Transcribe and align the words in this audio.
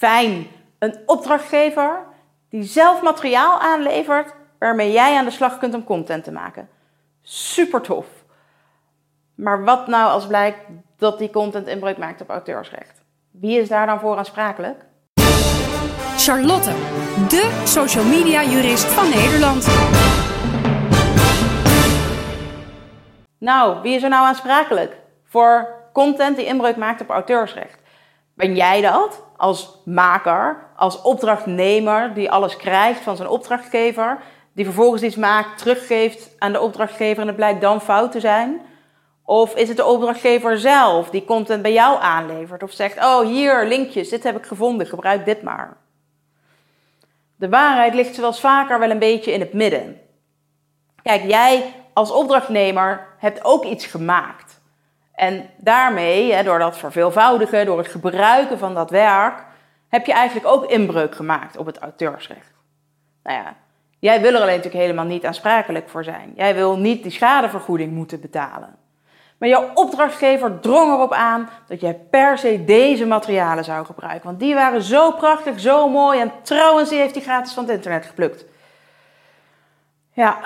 Fijn. 0.00 0.46
Een 0.78 0.98
opdrachtgever 1.06 1.98
die 2.48 2.62
zelf 2.62 3.02
materiaal 3.02 3.60
aanlevert 3.60 4.34
waarmee 4.58 4.92
jij 4.92 5.16
aan 5.16 5.24
de 5.24 5.30
slag 5.30 5.58
kunt 5.58 5.74
om 5.74 5.84
content 5.84 6.24
te 6.24 6.32
maken. 6.32 6.68
Super 7.22 7.80
tof. 7.80 8.06
Maar 9.34 9.64
wat 9.64 9.86
nou 9.86 10.10
als 10.10 10.26
blijkt 10.26 10.58
dat 10.96 11.18
die 11.18 11.30
content 11.30 11.66
inbreuk 11.66 11.98
maakt 11.98 12.20
op 12.20 12.28
auteursrecht? 12.28 13.02
Wie 13.30 13.60
is 13.60 13.68
daar 13.68 13.86
dan 13.86 14.00
voor 14.00 14.16
aansprakelijk? 14.16 14.84
Charlotte, 16.16 16.70
de 17.28 17.62
social 17.64 18.04
media 18.04 18.42
jurist 18.42 18.84
van 18.84 19.08
Nederland. 19.08 19.66
Nou, 23.38 23.82
wie 23.82 23.94
is 23.94 24.02
er 24.02 24.08
nou 24.08 24.26
aansprakelijk 24.26 24.96
voor 25.24 25.68
content 25.92 26.36
die 26.36 26.46
inbreuk 26.46 26.76
maakt 26.76 27.00
op 27.00 27.08
auteursrecht? 27.08 27.78
Ben 28.40 28.54
jij 28.54 28.80
dat 28.80 29.22
als 29.36 29.80
maker, 29.84 30.66
als 30.76 31.02
opdrachtnemer 31.02 32.14
die 32.14 32.30
alles 32.30 32.56
krijgt 32.56 33.00
van 33.00 33.16
zijn 33.16 33.28
opdrachtgever, 33.28 34.18
die 34.52 34.64
vervolgens 34.64 35.02
iets 35.02 35.16
maakt, 35.16 35.58
teruggeeft 35.58 36.30
aan 36.38 36.52
de 36.52 36.60
opdrachtgever 36.60 37.20
en 37.20 37.26
het 37.26 37.36
blijkt 37.36 37.60
dan 37.60 37.80
fout 37.80 38.12
te 38.12 38.20
zijn? 38.20 38.60
Of 39.24 39.54
is 39.54 39.68
het 39.68 39.76
de 39.76 39.84
opdrachtgever 39.84 40.58
zelf 40.58 41.10
die 41.10 41.24
content 41.24 41.62
bij 41.62 41.72
jou 41.72 42.00
aanlevert 42.00 42.62
of 42.62 42.72
zegt: 42.72 42.98
Oh, 42.98 43.20
hier 43.20 43.66
linkjes, 43.66 44.08
dit 44.08 44.22
heb 44.22 44.36
ik 44.36 44.46
gevonden, 44.46 44.86
gebruik 44.86 45.24
dit 45.24 45.42
maar. 45.42 45.76
De 47.36 47.48
waarheid 47.48 47.94
ligt 47.94 48.14
zoals 48.14 48.40
vaker 48.40 48.78
wel 48.78 48.90
een 48.90 48.98
beetje 48.98 49.32
in 49.32 49.40
het 49.40 49.52
midden. 49.52 50.00
Kijk, 51.02 51.22
jij 51.26 51.74
als 51.92 52.10
opdrachtnemer 52.10 53.06
hebt 53.18 53.44
ook 53.44 53.64
iets 53.64 53.86
gemaakt. 53.86 54.59
En 55.20 55.50
daarmee, 55.56 56.42
door 56.42 56.58
dat 56.58 56.78
verveelvoudigen, 56.78 57.66
door 57.66 57.78
het 57.78 57.88
gebruiken 57.88 58.58
van 58.58 58.74
dat 58.74 58.90
werk, 58.90 59.44
heb 59.88 60.06
je 60.06 60.12
eigenlijk 60.12 60.46
ook 60.46 60.64
inbreuk 60.64 61.14
gemaakt 61.14 61.56
op 61.56 61.66
het 61.66 61.78
auteursrecht. 61.78 62.52
Nou 63.22 63.42
ja, 63.42 63.54
jij 63.98 64.20
wil 64.20 64.34
er 64.34 64.40
alleen 64.40 64.56
natuurlijk 64.56 64.82
helemaal 64.82 65.04
niet 65.04 65.26
aansprakelijk 65.26 65.88
voor 65.88 66.04
zijn. 66.04 66.32
Jij 66.36 66.54
wil 66.54 66.78
niet 66.78 67.02
die 67.02 67.12
schadevergoeding 67.12 67.92
moeten 67.92 68.20
betalen. 68.20 68.76
Maar 69.38 69.48
jouw 69.48 69.70
opdrachtgever 69.74 70.60
drong 70.60 70.92
erop 70.92 71.12
aan 71.12 71.48
dat 71.66 71.80
jij 71.80 71.94
per 71.94 72.38
se 72.38 72.64
deze 72.64 73.06
materialen 73.06 73.64
zou 73.64 73.84
gebruiken. 73.86 74.26
Want 74.26 74.40
die 74.40 74.54
waren 74.54 74.82
zo 74.82 75.12
prachtig, 75.12 75.60
zo 75.60 75.88
mooi 75.88 76.20
en 76.20 76.32
trouwens, 76.42 76.88
die 76.88 76.98
heeft 76.98 77.14
die 77.14 77.22
gratis 77.22 77.52
van 77.52 77.64
het 77.64 77.72
internet 77.72 78.06
geplukt. 78.06 78.44
Ja, 80.12 80.38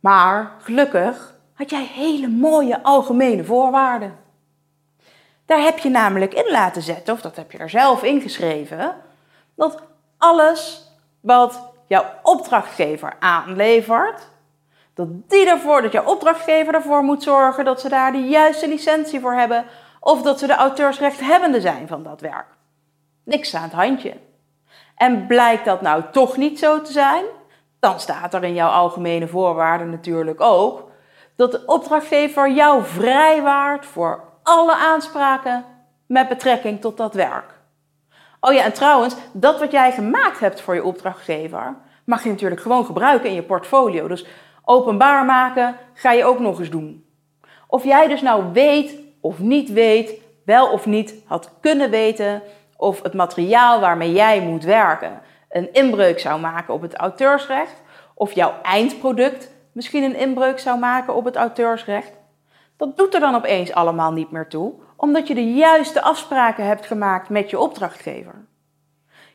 maar 0.00 0.52
gelukkig 0.58 1.31
had 1.54 1.70
jij 1.70 1.84
hele 1.84 2.28
mooie 2.28 2.82
algemene 2.82 3.44
voorwaarden. 3.44 4.18
Daar 5.46 5.60
heb 5.60 5.78
je 5.78 5.88
namelijk 5.88 6.34
in 6.34 6.50
laten 6.50 6.82
zetten, 6.82 7.14
of 7.14 7.20
dat 7.20 7.36
heb 7.36 7.52
je 7.52 7.58
er 7.58 7.70
zelf 7.70 8.02
ingeschreven, 8.02 8.96
dat 9.54 9.82
alles 10.18 10.90
wat 11.20 11.70
jouw 11.86 12.04
opdrachtgever 12.22 13.16
aanlevert, 13.18 14.28
dat 14.94 15.08
die 15.28 15.48
ervoor, 15.48 15.82
dat 15.82 15.92
jouw 15.92 16.04
opdrachtgever 16.04 16.74
ervoor 16.74 17.02
moet 17.02 17.22
zorgen 17.22 17.64
dat 17.64 17.80
ze 17.80 17.88
daar 17.88 18.12
de 18.12 18.28
juiste 18.28 18.68
licentie 18.68 19.20
voor 19.20 19.34
hebben, 19.34 19.64
of 20.00 20.22
dat 20.22 20.38
ze 20.38 20.46
de 20.46 20.54
auteursrechthebbende 20.54 21.60
zijn 21.60 21.88
van 21.88 22.02
dat 22.02 22.20
werk. 22.20 22.46
Niks 23.24 23.54
aan 23.54 23.62
het 23.62 23.72
handje. 23.72 24.16
En 24.96 25.26
blijkt 25.26 25.64
dat 25.64 25.80
nou 25.80 26.02
toch 26.12 26.36
niet 26.36 26.58
zo 26.58 26.82
te 26.82 26.92
zijn, 26.92 27.24
dan 27.80 28.00
staat 28.00 28.34
er 28.34 28.44
in 28.44 28.54
jouw 28.54 28.70
algemene 28.70 29.28
voorwaarden 29.28 29.90
natuurlijk 29.90 30.40
ook 30.40 30.90
dat 31.36 31.52
de 31.52 31.62
opdrachtgever 31.66 32.52
jou 32.52 32.84
vrijwaart 32.84 33.86
voor 33.86 34.24
alle 34.42 34.74
aanspraken 34.74 35.64
met 36.06 36.28
betrekking 36.28 36.80
tot 36.80 36.96
dat 36.96 37.14
werk. 37.14 37.60
Oh 38.40 38.52
ja, 38.52 38.64
en 38.64 38.72
trouwens, 38.72 39.14
dat 39.32 39.60
wat 39.60 39.72
jij 39.72 39.92
gemaakt 39.92 40.40
hebt 40.40 40.60
voor 40.60 40.74
je 40.74 40.84
opdrachtgever, 40.84 41.76
mag 42.04 42.22
je 42.22 42.30
natuurlijk 42.30 42.60
gewoon 42.60 42.84
gebruiken 42.84 43.28
in 43.28 43.34
je 43.34 43.42
portfolio. 43.42 44.08
Dus 44.08 44.26
openbaar 44.64 45.24
maken 45.24 45.76
ga 45.94 46.12
je 46.12 46.24
ook 46.24 46.38
nog 46.38 46.58
eens 46.58 46.70
doen. 46.70 47.06
Of 47.66 47.84
jij 47.84 48.08
dus 48.08 48.22
nou 48.22 48.44
weet 48.52 48.94
of 49.20 49.38
niet 49.38 49.72
weet, 49.72 50.20
wel 50.44 50.72
of 50.72 50.86
niet 50.86 51.14
had 51.26 51.50
kunnen 51.60 51.90
weten 51.90 52.42
of 52.76 53.02
het 53.02 53.14
materiaal 53.14 53.80
waarmee 53.80 54.12
jij 54.12 54.40
moet 54.40 54.64
werken 54.64 55.20
een 55.48 55.72
inbreuk 55.72 56.20
zou 56.20 56.40
maken 56.40 56.74
op 56.74 56.82
het 56.82 56.94
auteursrecht, 56.94 57.82
of 58.14 58.32
jouw 58.32 58.54
eindproduct 58.62 59.50
misschien 59.72 60.02
een 60.02 60.16
inbreuk 60.16 60.58
zou 60.58 60.78
maken 60.78 61.14
op 61.14 61.24
het 61.24 61.36
auteursrecht, 61.36 62.12
dat 62.76 62.96
doet 62.96 63.14
er 63.14 63.20
dan 63.20 63.34
opeens 63.34 63.72
allemaal 63.72 64.12
niet 64.12 64.30
meer 64.30 64.48
toe, 64.48 64.72
omdat 64.96 65.28
je 65.28 65.34
de 65.34 65.54
juiste 65.54 66.02
afspraken 66.02 66.66
hebt 66.66 66.86
gemaakt 66.86 67.28
met 67.28 67.50
je 67.50 67.58
opdrachtgever. 67.58 68.34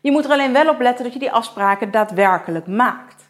Je 0.01 0.11
moet 0.11 0.25
er 0.25 0.31
alleen 0.31 0.53
wel 0.53 0.69
op 0.69 0.79
letten 0.79 1.03
dat 1.03 1.13
je 1.13 1.19
die 1.19 1.31
afspraken 1.31 1.91
daadwerkelijk 1.91 2.67
maakt. 2.67 3.29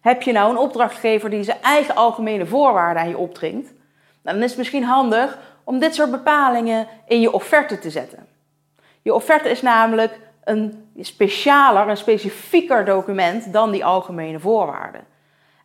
Heb 0.00 0.22
je 0.22 0.32
nou 0.32 0.50
een 0.50 0.58
opdrachtgever 0.58 1.30
die 1.30 1.42
zijn 1.42 1.62
eigen 1.62 1.94
algemene 1.94 2.46
voorwaarden 2.46 3.02
aan 3.02 3.08
je 3.08 3.18
opdringt, 3.18 3.72
dan 4.22 4.42
is 4.42 4.48
het 4.48 4.58
misschien 4.58 4.84
handig 4.84 5.38
om 5.64 5.78
dit 5.78 5.94
soort 5.94 6.10
bepalingen 6.10 6.86
in 7.06 7.20
je 7.20 7.32
offerte 7.32 7.78
te 7.78 7.90
zetten. 7.90 8.26
Je 9.02 9.14
offerte 9.14 9.48
is 9.48 9.62
namelijk 9.62 10.18
een 10.44 10.88
specialer, 11.00 11.88
een 11.88 11.96
specifieker 11.96 12.84
document 12.84 13.52
dan 13.52 13.70
die 13.70 13.84
algemene 13.84 14.40
voorwaarden. 14.40 15.04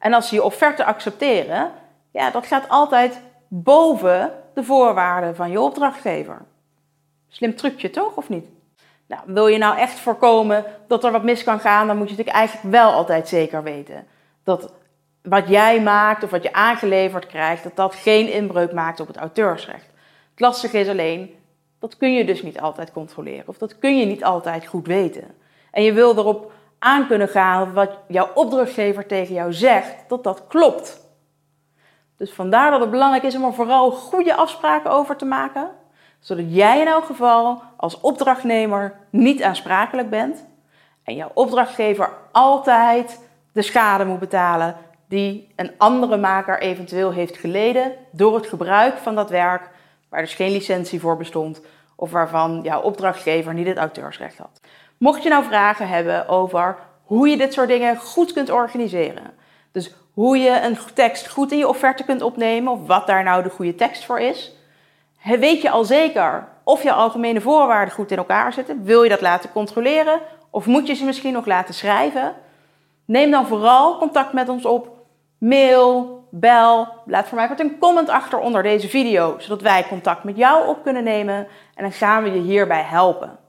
En 0.02 0.14
als 0.14 0.28
ze 0.28 0.36
je 0.36 0.44
offerte 0.44 0.86
accepteren, 0.86 1.72
ja, 2.12 2.32
dat 2.32 2.46
gaat 2.46 2.70
altijd 2.70 3.22
boven 3.48 4.32
de 4.54 4.64
voorwaarden 4.64 5.36
van 5.36 5.52
je 5.52 5.62
opdrachtgever. 5.62 6.42
Slim 7.28 7.56
trucje 7.56 7.90
toch, 7.90 8.16
of 8.16 8.30
niet? 8.30 8.46
Nou, 9.08 9.22
wil 9.26 9.48
je 9.48 9.58
nou 9.58 9.78
echt 9.78 10.00
voorkomen 10.00 10.66
dat 10.88 11.04
er 11.04 11.12
wat 11.12 11.24
mis 11.24 11.44
kan 11.44 11.60
gaan, 11.60 11.88
dan 11.88 11.98
moet 11.98 12.10
je 12.10 12.12
natuurlijk 12.12 12.38
eigenlijk 12.38 12.76
wel 12.76 12.92
altijd 12.92 13.28
zeker 13.28 13.64
weten 13.64 14.08
dat 14.44 14.74
wat 15.22 15.48
jij 15.48 15.82
maakt 15.82 16.24
of 16.24 16.30
wat 16.30 16.44
je 16.44 16.54
aangeleverd 16.54 17.28
krijgt, 17.28 17.64
dat 17.64 17.76
dat 17.76 17.96
geen 17.96 18.32
inbreuk 18.32 18.72
maakt 18.72 19.00
op 19.00 19.08
het 19.08 19.18
auteursrecht. 19.18 19.90
Het 20.32 20.40
lastige 20.40 20.80
is 20.80 20.88
alleen, 20.88 21.36
dat 21.80 21.98
kun 21.98 22.14
je 22.14 22.26
dus 22.26 22.42
niet 22.42 22.60
altijd 22.60 22.92
controleren 22.92 23.48
of 23.48 23.58
dat 23.58 23.80
kun 23.80 24.00
je 24.00 24.06
niet 24.06 24.24
altijd 24.24 24.66
goed 24.66 24.88
weten. 24.88 25.24
En 25.72 25.84
je 25.84 25.94
wil 25.94 26.18
erop 26.18 26.52
aan 26.84 27.08
kunnen 27.08 27.28
gaan 27.28 27.74
wat 27.74 27.90
jouw 28.08 28.30
opdrachtgever 28.34 29.06
tegen 29.06 29.34
jou 29.34 29.54
zegt, 29.54 29.96
dat 30.08 30.24
dat 30.24 30.48
klopt. 30.48 31.00
Dus 32.18 32.32
vandaar 32.32 32.72
dat 32.72 32.80
het 32.80 32.92
belangrijk 32.92 33.24
is 33.24 33.36
om 33.36 33.44
er 33.44 33.54
vooral 33.54 33.92
goede 33.92 34.36
afspraken 34.36 34.92
over 34.92 35.16
te 35.16 35.26
maken, 35.26 35.70
zodat 36.20 36.46
jij 36.48 36.82
in 36.82 36.88
elk 36.88 37.06
geval 37.06 37.62
als 37.78 38.00
opdrachtnemer 38.00 38.94
niet 39.10 39.44
aansprakelijk 39.44 40.10
bent 40.10 40.46
en 41.04 41.16
jouw 41.16 41.32
opdrachtgever 41.34 42.10
altijd 42.32 43.20
de 43.52 43.62
schade 43.62 44.06
moet 44.06 44.20
betalen 44.20 44.76
die 45.08 45.48
een 45.56 45.72
andere 45.78 46.18
maker 46.18 46.60
eventueel 46.60 47.12
heeft 47.12 47.38
geleden 47.38 47.92
door 48.12 48.36
het 48.36 48.48
gebruik 48.48 48.98
van 48.98 49.16
dat 49.16 49.30
werk 49.30 49.70
waar 50.10 50.22
dus 50.22 50.34
geen 50.34 50.52
licentie 50.52 51.00
voor 51.00 51.18
bestond 51.18 51.62
of 51.96 52.12
waarvan 52.12 52.60
jouw 52.64 52.82
opdrachtgever 52.82 53.54
niet 53.54 53.68
het 53.68 53.78
auteursrecht 53.78 54.38
had. 54.38 54.60
Mocht 55.02 55.24
je 55.24 55.30
nou 55.30 55.44
vragen 55.44 55.88
hebben 55.88 56.28
over 56.28 56.78
hoe 57.04 57.28
je 57.28 57.38
dit 57.38 57.54
soort 57.54 57.68
dingen 57.68 57.98
goed 57.98 58.34
kunt 58.34 58.50
organiseren, 58.50 59.34
dus 59.72 59.94
hoe 60.14 60.38
je 60.38 60.62
een 60.64 60.78
tekst 60.94 61.30
goed 61.30 61.52
in 61.52 61.58
je 61.58 61.68
offerte 61.68 62.04
kunt 62.04 62.22
opnemen 62.22 62.72
of 62.72 62.88
wat 62.88 63.08
daar 63.08 63.24
nou 63.24 63.44
de 63.44 63.50
goede 63.50 63.76
tekst 63.76 64.06
voor 64.06 64.20
is, 64.20 64.52
weet 65.40 65.62
je 65.62 65.70
al 65.70 65.84
zeker 65.84 66.48
of 66.64 66.84
je 66.84 66.92
algemene 66.92 67.42
voorwaarden 67.42 67.94
goed 67.94 68.12
in 68.12 68.18
elkaar 68.18 68.54
zitten? 68.54 68.84
Wil 68.84 69.04
je 69.04 69.10
dat 69.10 69.22
laten 69.22 69.52
controleren 69.52 70.20
of 70.50 70.66
moet 70.66 70.88
je 70.88 70.94
ze 70.94 71.06
misschien 71.06 71.34
nog 71.34 71.46
laten 71.46 71.74
schrijven? 71.74 72.34
Neem 73.06 73.32
dan 73.32 73.48
vooral 73.48 73.98
contact 73.98 74.34
met 74.34 74.50
ons 74.50 74.66
op. 74.66 74.90
Mail, 75.38 76.24
bel, 76.30 76.88
laat 77.06 77.28
voor 77.28 77.38
mij 77.38 77.48
wat 77.48 77.60
een 77.60 77.78
comment 77.80 78.10
achter 78.10 78.40
onder 78.40 78.64
deze 78.64 78.90
video, 78.90 79.36
zodat 79.38 79.62
wij 79.62 79.86
contact 79.88 80.24
met 80.24 80.38
jou 80.38 80.68
op 80.68 80.84
kunnen 80.84 81.04
nemen 81.04 81.48
en 81.76 81.84
dan 81.84 81.92
gaan 81.92 82.24
we 82.24 82.32
je 82.32 82.40
hierbij 82.40 82.84
helpen. 82.84 83.40